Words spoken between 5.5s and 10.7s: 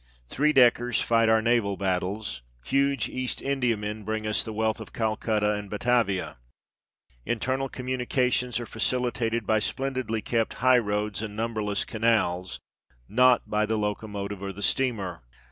and Batavia. Internal communications are facilitated by splendidly kept